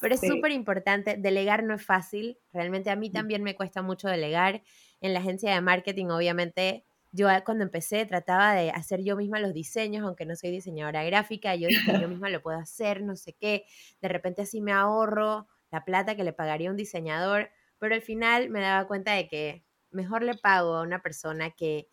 [0.00, 1.16] Pero es súper importante.
[1.16, 2.38] Delegar no es fácil.
[2.52, 4.62] Realmente a mí también me cuesta mucho delegar.
[5.00, 9.52] En la agencia de marketing, obviamente, yo cuando empecé trataba de hacer yo misma los
[9.52, 11.54] diseños, aunque no soy diseñadora gráfica.
[11.54, 13.64] Yo dije, yo misma lo puedo hacer, no sé qué.
[14.00, 17.50] De repente así me ahorro la plata que le pagaría un diseñador.
[17.78, 21.88] Pero al final me daba cuenta de que mejor le pago a una persona que,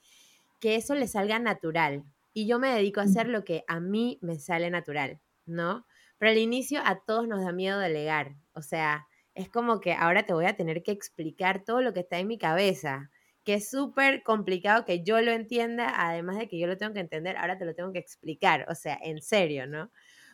[0.60, 2.04] que eso le salga natural.
[2.34, 5.86] Y yo me dedico a hacer lo que a mí me sale natural, ¿no?
[6.18, 8.36] Pero al inicio a todos nos da miedo delegar.
[8.54, 12.02] O sea, es como que ahora te voy a tener que explicar todo lo que
[12.02, 13.12] está en mi cabeza,
[13.44, 17.02] que es súper complicado que yo lo entienda, además de que yo lo tengo que
[17.02, 18.66] entender, ahora te lo tengo que explicar.
[18.70, 19.92] O sea, en serio, ¿no?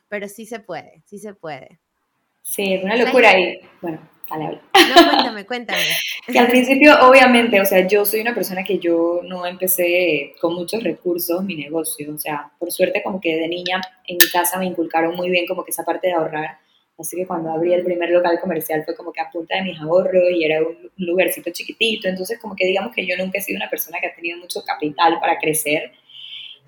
[0.08, 1.80] Pero sí se puede, sí se puede.
[2.44, 4.00] Sí, es una locura y bueno,
[4.74, 5.82] no, cuéntame, cuéntame.
[6.32, 10.54] Que al principio, obviamente, o sea, yo soy una persona que yo no empecé con
[10.54, 12.14] muchos recursos mi negocio.
[12.14, 15.48] O sea, por suerte, como que de niña en mi casa me inculcaron muy bien
[15.48, 16.58] como que esa parte de ahorrar.
[17.00, 19.80] Así que cuando abrí el primer local comercial fue como que a punta de mis
[19.80, 22.08] ahorros y era un lugarcito chiquitito.
[22.08, 24.62] Entonces, como que digamos que yo nunca he sido una persona que ha tenido mucho
[24.64, 25.92] capital para crecer.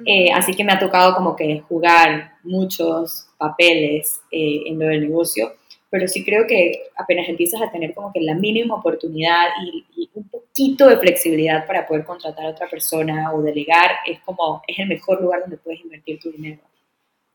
[0.05, 5.01] Eh, así que me ha tocado como que jugar muchos papeles eh, en lo del
[5.01, 5.53] negocio
[5.91, 10.27] pero sí creo que apenas empiezas a tener como que la mínima oportunidad y, un
[10.29, 14.87] poquito de flexibilidad para poder contratar a otra persona o delegar, es como, es el
[14.87, 16.61] mejor lugar donde puedes invertir tu dinero.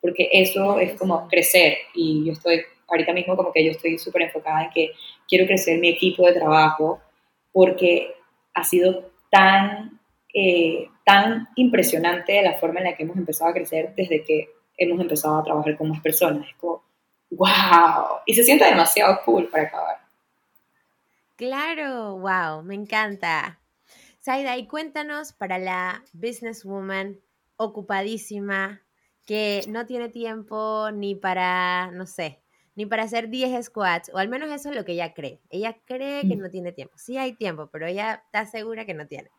[0.01, 4.23] Porque eso es como crecer y yo estoy, ahorita mismo como que yo estoy súper
[4.23, 4.93] enfocada en que
[5.29, 7.01] quiero crecer mi equipo de trabajo
[7.53, 8.15] porque
[8.55, 10.01] ha sido tan,
[10.33, 15.01] eh, tan impresionante la forma en la que hemos empezado a crecer desde que hemos
[15.01, 16.49] empezado a trabajar con más personas.
[16.49, 16.86] Es como,
[17.31, 19.99] wow, y se siente demasiado cool para acabar.
[21.37, 23.61] Claro, wow, me encanta.
[24.21, 27.21] Saida, y cuéntanos para la businesswoman
[27.57, 28.83] ocupadísima
[29.27, 32.41] que no tiene tiempo ni para, no sé,
[32.75, 35.41] ni para hacer 10 squats, o al menos eso es lo que ella cree.
[35.51, 36.41] Ella cree que mm.
[36.41, 36.97] no tiene tiempo.
[36.97, 39.31] Sí hay tiempo, pero ella está segura que no tiene.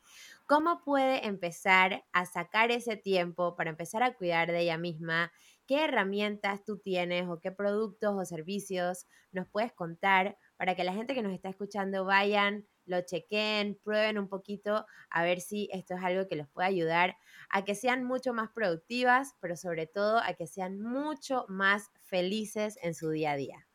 [0.46, 5.32] ¿Cómo puede empezar a sacar ese tiempo para empezar a cuidar de ella misma
[5.68, 10.94] qué herramientas tú tienes o qué productos o servicios nos puedes contar para que la
[10.94, 15.96] gente que nos está escuchando vayan, lo chequen, prueben un poquito a ver si esto
[15.96, 17.18] es algo que les puede ayudar
[17.50, 22.80] a que sean mucho más productivas, pero sobre todo a que sean mucho más felices
[22.82, 23.68] en su día a día.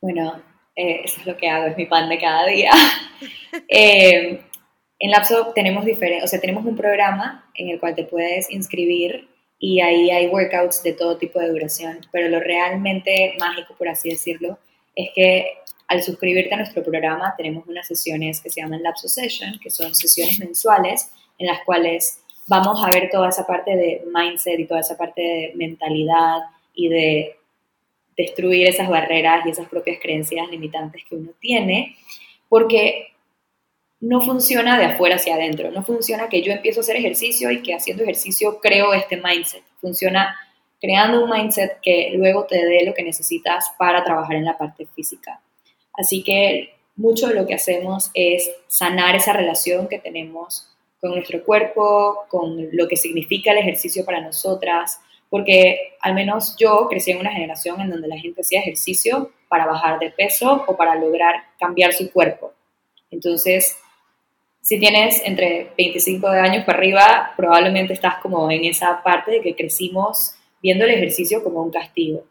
[0.00, 0.42] Bueno,
[0.76, 2.72] eh, eso es lo que hago, es mi pan de cada día.
[3.68, 4.44] Eh,
[4.98, 9.28] en Lapso tenemos diferentes, o sea, tenemos un programa en el cual te puedes inscribir
[9.58, 14.10] y ahí hay workouts de todo tipo de duración, pero lo realmente mágico, por así
[14.10, 14.58] decirlo,
[14.94, 15.46] es que
[15.88, 19.94] al suscribirte a nuestro programa tenemos unas sesiones que se llaman Lapso Session, que son
[19.94, 24.80] sesiones mensuales en las cuales vamos a ver toda esa parte de mindset y toda
[24.80, 26.38] esa parte de mentalidad
[26.74, 27.36] y de
[28.16, 31.96] destruir esas barreras y esas propias creencias limitantes que uno tiene,
[32.48, 33.13] porque
[34.04, 37.62] no funciona de afuera hacia adentro, no funciona que yo empiezo a hacer ejercicio y
[37.62, 40.36] que haciendo ejercicio creo este mindset, funciona
[40.80, 44.86] creando un mindset que luego te dé lo que necesitas para trabajar en la parte
[44.94, 45.40] física.
[45.94, 50.68] Así que mucho de lo que hacemos es sanar esa relación que tenemos
[51.00, 56.86] con nuestro cuerpo, con lo que significa el ejercicio para nosotras, porque al menos yo
[56.90, 60.76] crecí en una generación en donde la gente hacía ejercicio para bajar de peso o
[60.76, 62.52] para lograr cambiar su cuerpo.
[63.10, 63.78] Entonces,
[64.64, 69.54] si tienes entre 25 años para arriba, probablemente estás como en esa parte de que
[69.54, 72.24] crecimos viendo el ejercicio como un castigo.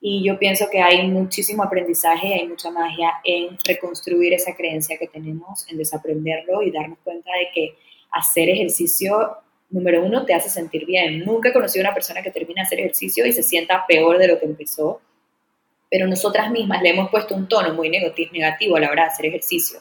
[0.00, 5.06] Y yo pienso que hay muchísimo aprendizaje, hay mucha magia en reconstruir esa creencia que
[5.06, 7.74] tenemos, en desaprenderlo y darnos cuenta de que
[8.10, 9.36] hacer ejercicio,
[9.70, 11.24] número uno, te hace sentir bien.
[11.24, 14.18] Nunca he conocido a una persona que termina de hacer ejercicio y se sienta peor
[14.18, 15.00] de lo que empezó,
[15.88, 19.26] pero nosotras mismas le hemos puesto un tono muy negativo a la hora de hacer
[19.26, 19.78] ejercicio.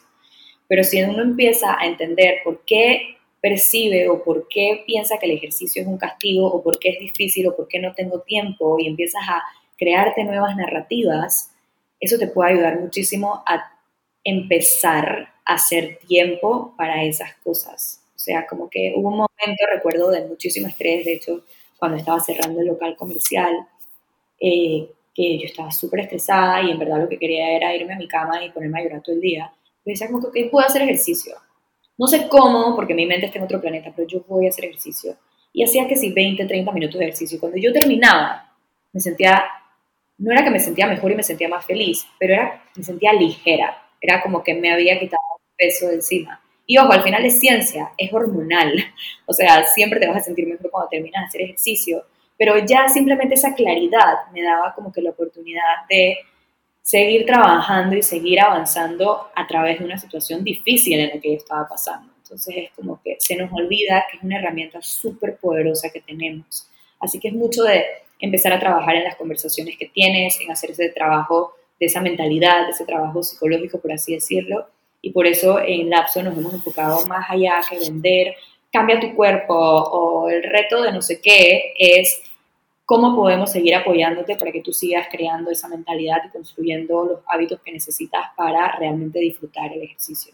[0.68, 5.38] Pero si uno empieza a entender por qué percibe o por qué piensa que el
[5.38, 8.78] ejercicio es un castigo o por qué es difícil o por qué no tengo tiempo
[8.80, 9.42] y empiezas a
[9.78, 11.52] crearte nuevas narrativas,
[12.00, 13.72] eso te puede ayudar muchísimo a
[14.24, 18.02] empezar a hacer tiempo para esas cosas.
[18.16, 21.44] O sea, como que hubo un momento, recuerdo, de muchísimo estrés, de hecho,
[21.78, 23.54] cuando estaba cerrando el local comercial,
[24.40, 27.98] eh, que yo estaba súper estresada y en verdad lo que quería era irme a
[27.98, 29.52] mi cama y ponerme a llorar todo el día
[29.88, 31.34] me decía como que puedo hacer ejercicio.
[31.98, 34.66] No sé cómo, porque mi mente está en otro planeta, pero yo voy a hacer
[34.66, 35.16] ejercicio.
[35.54, 37.40] Y hacía que sí, 20, 30 minutos de ejercicio.
[37.40, 38.54] Cuando yo terminaba,
[38.92, 39.46] me sentía,
[40.18, 43.14] no era que me sentía mejor y me sentía más feliz, pero era, me sentía
[43.14, 43.82] ligera.
[44.02, 45.22] Era como que me había quitado
[45.58, 46.42] peso de encima.
[46.66, 48.74] Y ojo, al final es ciencia, es hormonal.
[49.26, 52.04] O sea, siempre te vas a sentir mejor cuando terminas de hacer ejercicio.
[52.38, 56.18] Pero ya simplemente esa claridad me daba como que la oportunidad de
[56.88, 61.36] seguir trabajando y seguir avanzando a través de una situación difícil en la que yo
[61.38, 62.14] estaba pasando.
[62.24, 66.66] Entonces es como que se nos olvida que es una herramienta súper poderosa que tenemos.
[67.02, 67.84] Así que es mucho de
[68.22, 72.64] empezar a trabajar en las conversaciones que tienes, en hacer ese trabajo de esa mentalidad,
[72.64, 74.68] de ese trabajo psicológico, por así decirlo.
[75.02, 78.34] Y por eso en Lapso nos hemos enfocado más allá que vender,
[78.72, 82.22] cambia tu cuerpo o el reto de no sé qué, es
[82.88, 87.60] cómo podemos seguir apoyándote para que tú sigas creando esa mentalidad y construyendo los hábitos
[87.60, 90.34] que necesitas para realmente disfrutar el ejercicio.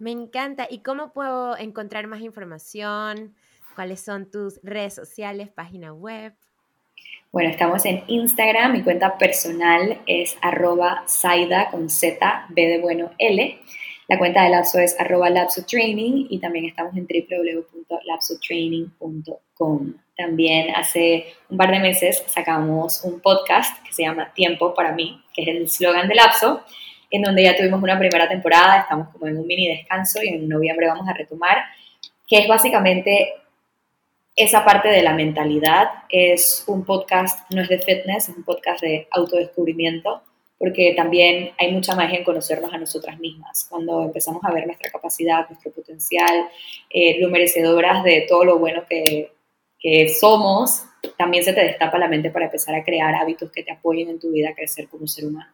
[0.00, 0.66] Me encanta.
[0.68, 3.36] ¿Y cómo puedo encontrar más información?
[3.76, 6.34] ¿Cuáles son tus redes sociales, página web?
[7.30, 8.72] Bueno, estamos en Instagram.
[8.72, 13.60] Mi cuenta personal es arroba saida con Z, B de bueno L.
[14.08, 19.94] La cuenta de Lapso es arroba lapsotraining y también estamos en www.lapsotraining.com.
[20.16, 25.20] También hace un par de meses sacamos un podcast que se llama Tiempo para mí,
[25.34, 26.62] que es el slogan de Lapso,
[27.10, 30.48] en donde ya tuvimos una primera temporada, estamos como en un mini descanso y en
[30.48, 31.64] noviembre vamos a retomar,
[32.28, 33.32] que es básicamente
[34.36, 35.88] esa parte de la mentalidad.
[36.08, 40.22] Es un podcast, no es de fitness, es un podcast de autodescubrimiento
[40.58, 43.66] porque también hay mucha magia en conocernos a nosotras mismas.
[43.68, 46.48] Cuando empezamos a ver nuestra capacidad, nuestro potencial,
[46.90, 49.32] eh, lo merecedoras de todo lo bueno que,
[49.78, 50.84] que somos,
[51.18, 54.18] también se te destapa la mente para empezar a crear hábitos que te apoyen en
[54.18, 55.52] tu vida a crecer como ser humano.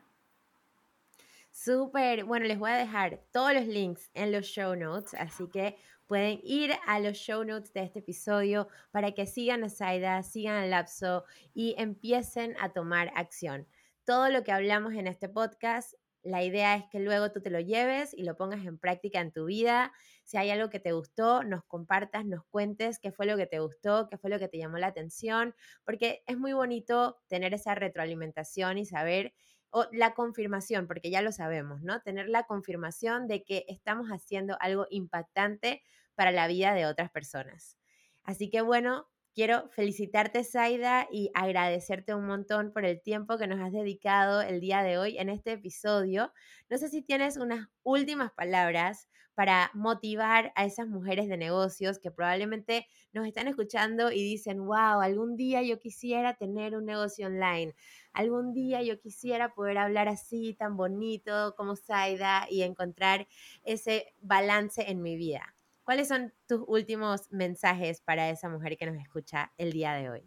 [1.51, 5.77] Súper, bueno, les voy a dejar todos los links en los show notes, así que
[6.07, 10.57] pueden ir a los show notes de este episodio para que sigan a Saida, sigan
[10.57, 11.25] al Lapso
[11.55, 13.67] y empiecen a tomar acción
[14.05, 17.59] todo lo que hablamos en este podcast, la idea es que luego tú te lo
[17.61, 19.93] lleves y lo pongas en práctica en tu vida.
[20.25, 23.59] Si hay algo que te gustó, nos compartas, nos cuentes qué fue lo que te
[23.59, 27.75] gustó, qué fue lo que te llamó la atención, porque es muy bonito tener esa
[27.75, 29.35] retroalimentación y saber,
[29.71, 32.01] o la confirmación, porque ya lo sabemos, ¿no?
[32.03, 35.83] Tener la confirmación de que estamos haciendo algo impactante
[36.15, 37.79] para la vida de otras personas.
[38.23, 43.61] Así que bueno, Quiero felicitarte, Zaida, y agradecerte un montón por el tiempo que nos
[43.61, 46.33] has dedicado el día de hoy en este episodio.
[46.69, 52.11] No sé si tienes unas últimas palabras para motivar a esas mujeres de negocios que
[52.11, 57.75] probablemente nos están escuchando y dicen, wow, algún día yo quisiera tener un negocio online,
[58.13, 63.27] algún día yo quisiera poder hablar así tan bonito como Zaida y encontrar
[63.63, 65.55] ese balance en mi vida.
[65.85, 70.23] ¿Cuáles son tus últimos mensajes para esa mujer que nos escucha el día de hoy?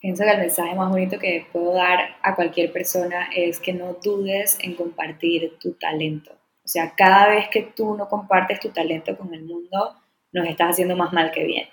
[0.00, 3.94] Pienso que el mensaje más bonito que puedo dar a cualquier persona es que no
[4.02, 6.32] dudes en compartir tu talento.
[6.32, 9.96] O sea, cada vez que tú no compartes tu talento con el mundo,
[10.32, 11.68] nos estás haciendo más mal que bien.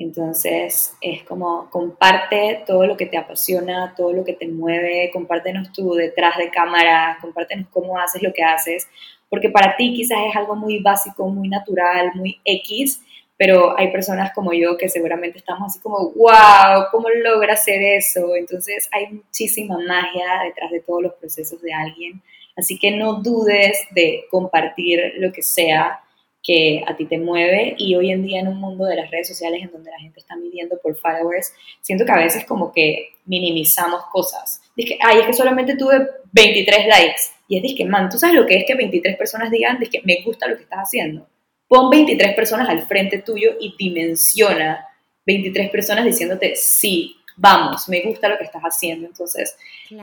[0.00, 5.72] Entonces, es como comparte todo lo que te apasiona, todo lo que te mueve, compártenos
[5.74, 8.88] tú detrás de cámara, compártenos cómo haces lo que haces,
[9.28, 13.02] porque para ti quizás es algo muy básico, muy natural, muy X,
[13.36, 18.34] pero hay personas como yo que seguramente estamos así como, wow, ¿cómo logra hacer eso?
[18.36, 22.22] Entonces hay muchísima magia detrás de todos los procesos de alguien,
[22.56, 26.00] así que no dudes de compartir lo que sea
[26.42, 29.28] que a ti te mueve y hoy en día en un mundo de las redes
[29.28, 33.10] sociales en donde la gente está midiendo por followers, siento que a veces como que
[33.26, 34.62] minimizamos cosas.
[34.74, 37.22] Dice, ay, es que solamente tuve 23 likes.
[37.48, 40.22] Y es, que, man, ¿tú sabes lo que es que 23 personas digan, que me
[40.24, 41.26] gusta lo que estás haciendo?
[41.68, 44.86] Pon 23 personas al frente tuyo y dimensiona
[45.26, 49.06] 23 personas diciéndote, sí, vamos, me gusta lo que estás haciendo.
[49.06, 49.56] Entonces,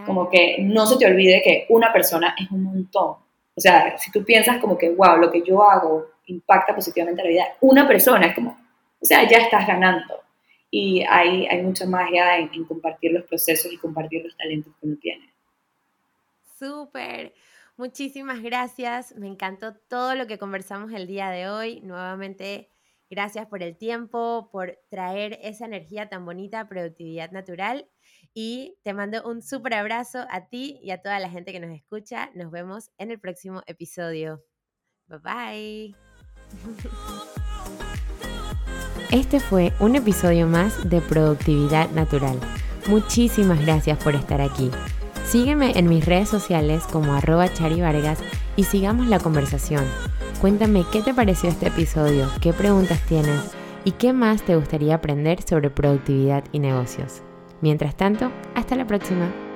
[0.06, 3.16] como que no se te olvide que una persona es un montón.
[3.56, 7.30] O sea, si tú piensas como que, wow, lo que yo hago impacta positivamente la
[7.30, 8.52] vida una persona, es como,
[9.02, 10.22] o sea, ya estás ganando.
[10.70, 14.88] Y hay, hay mucha magia en, en compartir los procesos y compartir los talentos que
[14.88, 15.34] uno tiene.
[16.58, 17.34] Súper.
[17.78, 19.16] Muchísimas gracias.
[19.16, 21.80] Me encantó todo lo que conversamos el día de hoy.
[21.82, 22.70] Nuevamente,
[23.10, 27.88] gracias por el tiempo, por traer esa energía tan bonita, productividad natural.
[28.34, 31.76] Y te mando un súper abrazo a ti y a toda la gente que nos
[31.76, 32.32] escucha.
[32.34, 34.44] Nos vemos en el próximo episodio.
[35.08, 36.07] Bye bye.
[39.12, 42.38] Este fue un episodio más de Productividad Natural.
[42.88, 44.70] Muchísimas gracias por estar aquí.
[45.26, 48.20] Sígueme en mis redes sociales como arroba charivargas
[48.56, 49.84] y sigamos la conversación.
[50.42, 53.42] Cuéntame qué te pareció este episodio, qué preguntas tienes
[53.86, 57.22] y qué más te gustaría aprender sobre productividad y negocios.
[57.62, 59.47] Mientras tanto, hasta la próxima.